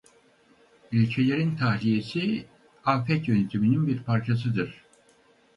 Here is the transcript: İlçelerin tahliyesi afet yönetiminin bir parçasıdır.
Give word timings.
İlçelerin 0.91 1.55
tahliyesi 1.55 2.45
afet 2.85 3.27
yönetiminin 3.27 3.87
bir 3.87 4.03
parçasıdır. 4.03 4.85